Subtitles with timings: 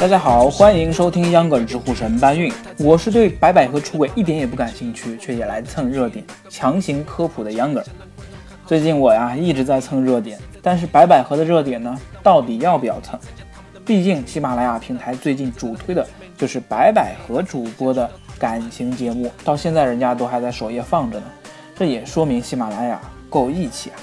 [0.00, 2.52] 大家好，欢迎收听秧歌儿知乎神搬运。
[2.78, 7.86] 我是对白百合出轨一点也不感兴趣，却也来蹭热点、强行科普的秧歌儿。
[8.64, 13.18] 最近我呀一直在蹭热点，但是白百合的热点呢，到底要不要蹭？
[13.84, 21.26] 毕竟喜马拉雅平台最近主推的就是白百合主播的感情节目，到现在人家都还在首页放着呢，
[21.76, 23.96] 这也说明喜马拉雅够义气啊。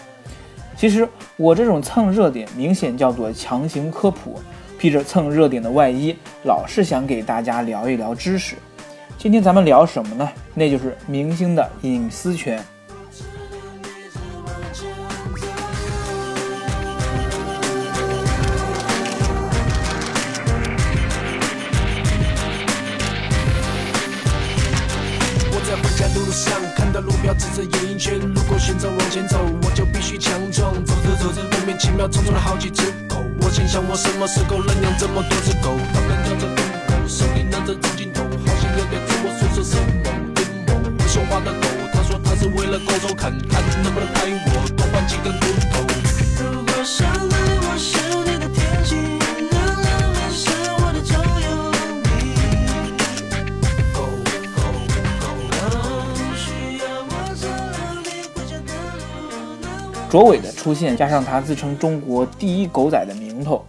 [0.76, 1.08] 其实
[1.38, 4.38] 我这种蹭热点，明显叫做强行科普。
[4.78, 8.56] 披着蹭热点的外衣，老是想给大家聊一聊知识。
[9.18, 10.30] 今天咱们聊什么呢？
[10.54, 12.64] 那就是明星的隐私权。
[25.50, 30.74] 我在回家的路上看到路标指着演艺圈，如果选择往前走，我就必须强壮。
[30.86, 33.16] 走着走着，莫名其妙冲出了好几只狗。
[33.46, 35.78] 我心想，我什么时候能养这么多只狗？
[35.94, 36.58] 他们叼着公
[36.90, 39.86] 狗，手里拿着长镜头，好像要对着我说说什么
[40.42, 40.74] 阴谋。
[40.98, 45.86] 不说话的狗，他说他是为了狗肉看看能不能拍我多换几根骨头。
[46.42, 48.25] 如果相爱我是
[60.16, 63.66] 卓伟的出现，加上他自称中国第一狗仔的名头，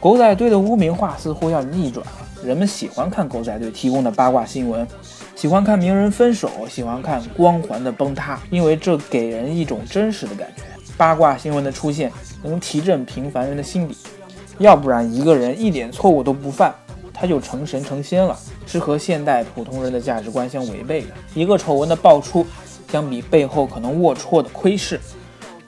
[0.00, 2.12] 狗仔队的污名化似乎要逆转了。
[2.42, 4.84] 人们喜欢看狗仔队提供的八卦新闻，
[5.36, 10.64] 喜欢看名人分手，喜欢看光环的崩塌，因为这给人一种真实的感觉。
[10.96, 12.10] 八卦新闻的出现
[12.42, 13.96] 能提振平凡人的心理，
[14.58, 16.74] 要不然一个人一点错误都不犯，
[17.12, 18.36] 他就成神成仙了，
[18.66, 21.08] 是和现代普通人的价值观相违背的。
[21.34, 22.44] 一个丑闻的爆出，
[22.90, 25.00] 相比背后可能龌龊的窥视，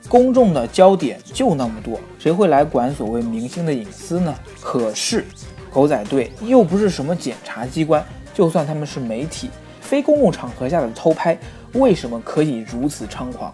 [0.09, 4.35] 公众的焦点就那么多，谁会来管所谓明星的隐私呢？
[4.61, 5.25] 可是，
[5.73, 9.51] 狗仔队又不是什么检察机关，就算他们是媒体，
[9.81, 11.37] 非公共场合下的偷拍，
[11.73, 13.53] 为什么可以如此猖狂？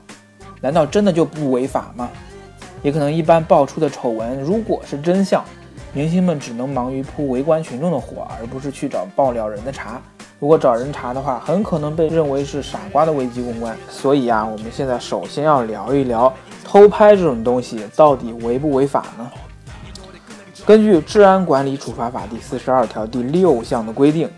[0.61, 2.11] 难道真的就不违法吗？
[2.83, 5.43] 也可能一般爆出的丑闻，如果是真相，
[5.93, 10.03] 明星们只能忙于扑围观群众的火，而不是去找爆料人的茬。
[10.43, 13.77] 如果找人查的话，很可能被认为是傻瓜的危机公关。
[13.89, 19.31] 所以啊，我们现在首先要聊一聊偷拍这种东西到底违不违法呢？
[20.67, 24.29] 根据《治安管理处罚法》第四十二条第六项的规定，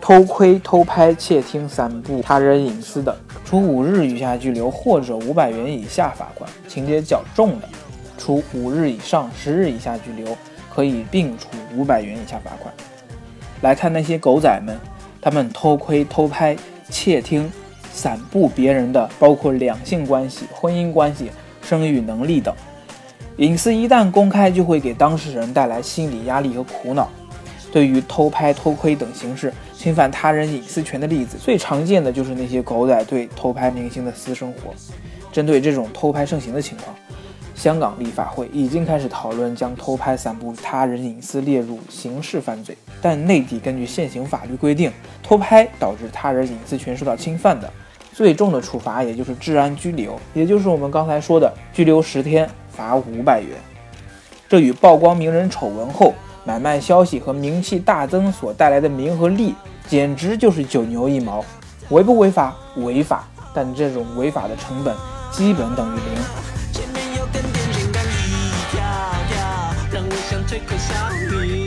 [0.00, 7.68] 偷窥、偷拍、窃听、散布他人隐私的，处五日以下拘留或者五百元以下罚款；情节较重的，
[8.18, 10.36] 处五日以上十日以下拘留，
[10.74, 11.46] 可以并处
[11.76, 12.74] 五百元以下罚款。
[13.60, 14.76] 来看那些狗仔们。
[15.22, 16.54] 他们偷窥、偷拍、
[16.90, 17.50] 窃听、
[17.92, 21.30] 散布别人的，包括两性关系、婚姻关系、
[21.62, 22.52] 生育能力等
[23.36, 27.08] 隐私，一旦公开，就会给当事人带来心理压力和苦恼。
[27.72, 34.74] 对于偷拍、偷窥等形式侵犯他人隐私权的例子，最常见的就是那些狗仔队偷拍明星的私生活。
[35.32, 36.94] 针对这种偷拍盛行的情况，
[37.62, 44.90] 香港立法会已经开始讨论将偷拍、散布他人隐私列入刑事犯罪，但内地根据现行法律规定，
[45.22, 47.72] 偷拍导致他人隐私权受到侵犯的，
[48.12, 53.56] 最重的处罚也就是治安拘留，也就是我们刚才说的拘留十天，罚五百元。
[54.48, 56.12] 这与曝光名人丑闻后
[56.44, 59.54] 买卖消息和名气大增所带来的名和利，
[59.86, 61.44] 简直就是九牛一毛。
[61.90, 62.56] 违不违法？
[62.78, 64.92] 违法，但这种违法的成本
[65.30, 66.61] 基本等于零。
[70.52, 70.92] 让我想吹口哨。
[71.46, 71.66] 你，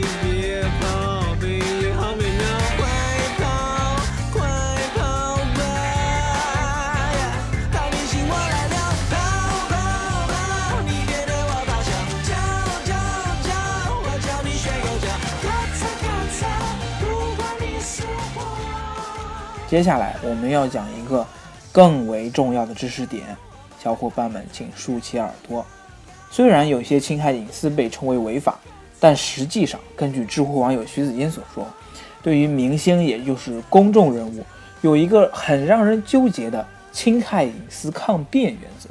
[19.68, 21.26] 接下来我们要讲一个
[21.72, 23.36] 更为重要的知识点，
[23.82, 25.66] 小伙伴们请竖起耳朵。
[26.30, 28.58] 虽然有些侵害隐私被称为违法，
[28.98, 31.66] 但实际上，根据知乎网友徐子欣所说，
[32.22, 34.44] 对于明星也就是公众人物，
[34.80, 38.88] 有一个很让人纠结的侵害隐私抗辩原则。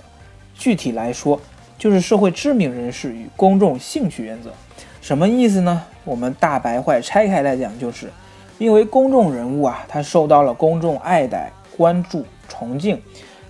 [0.53, 1.39] 具体来说，
[1.77, 4.53] 就是社会知名人士与公众兴趣原则。
[5.01, 5.83] 什么意思呢？
[6.03, 8.09] 我们大白话拆开来讲，就是
[8.57, 13.01] 因为公众人物啊，他受到了公众爱戴、关注、崇敬，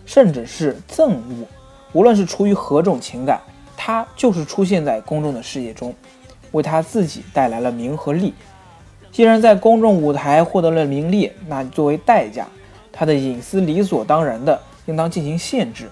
[0.06, 1.46] 甚至是憎恶，
[1.92, 3.40] 无论是出于何种情感，
[3.78, 5.94] 他就是出现在公众的视野中，
[6.56, 8.34] 为他自己带来了名和利。
[9.12, 12.48] 既然在公众舞台获得了名利，那作为代价，
[12.92, 15.88] 他的隐私理所当然的应当进行限制。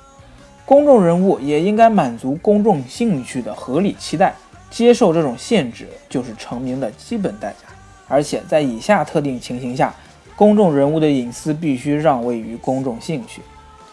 [0.65, 4.33] 公众人物也应该满足公众兴趣的合理期待。
[4.69, 7.67] 接受这种限制就是成名的基本代价，
[8.07, 9.93] 而且在以下特定情形下，
[10.35, 13.43] 公众人物的隐私必须让位于公众兴趣。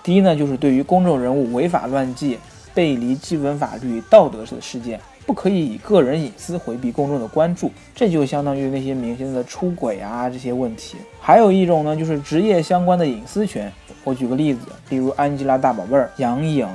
[0.02, 2.38] 第一呢，就是对于公众人物违法乱纪、
[2.73, 4.99] 背离基本法律道德的事件，
[5.30, 10.96] 不可以以个人隐私回避公众的关注，这就相当于那些明星的出轨啊这些问题。
[11.20, 13.72] 还有一种呢，就是职业相关的隐私权。
[14.02, 16.66] 我举个例子，比如安吉拉大宝贝儿杨颖，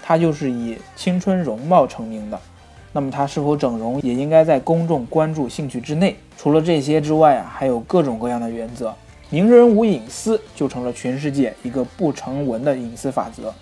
[0.00, 2.38] 她就是以青春容貌成名的。
[2.92, 6.14] 那么她是否整容也应该在公众关注兴趣之内。
[6.38, 8.94] 除了这些之外啊，还有各种各样的原则。
[9.30, 13.52] 名人无隐私就成了全世界一个不成文的隐私法则。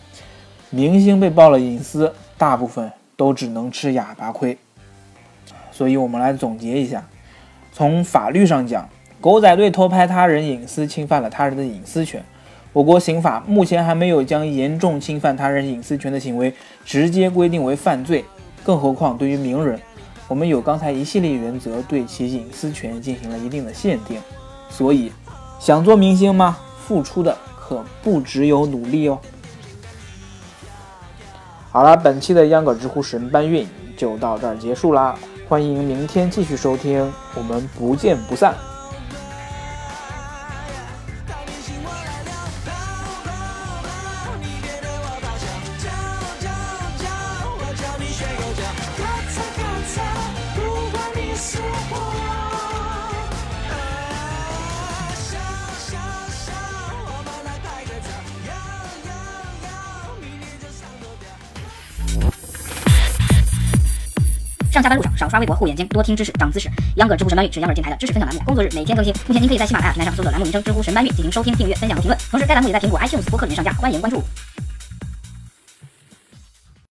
[0.69, 4.57] 明星被爆了隐私，大部分都只能吃哑巴亏。
[5.73, 7.05] 所以我们来总结一下：
[7.73, 8.89] 从法律上讲，
[9.21, 12.23] 狗仔队偷拍他人隐私，侵犯了他人的隐私权。
[12.73, 16.53] 我国刑法目前还没有将严重侵犯他人隐私权的行为
[16.85, 18.25] 直接规定为犯罪。
[18.65, 19.81] 更何况，对于名人，
[20.27, 24.21] 我们有刚才一系列原则对其隐私权进行了一定的限定。
[24.69, 25.13] 所以，
[25.61, 26.57] 想做明星吗？
[26.85, 29.19] 付出的可不只有努力哦。
[31.75, 33.67] 好了，本期的秧歌知乎神搬运
[33.97, 35.19] 就到这儿结束啦，
[35.49, 38.55] 欢迎明天继续收听，我们不见不散。
[64.75, 66.69] 上下班路上少刷微博护眼睛，多听知识长姿势。
[66.97, 69.15] 秧歌知乎神搬运是秧歌电台的知识分享栏目，工作日每天更新。
[69.29, 72.19] 目前您可以在喜马拉雅平台上搜索栏目名称“知乎神搬运”进行收听、订阅、分享和评论。
[72.29, 74.21] 同时，该栏目也在苹果 iTunes 播客里面上架，欢迎关注。